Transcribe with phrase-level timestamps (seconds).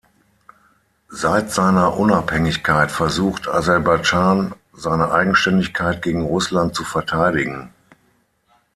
[1.11, 7.71] Seit seiner Unabhängigkeit versucht Aserbaidschan, seine Eigenständigkeit gegen Russland zu verteidigen.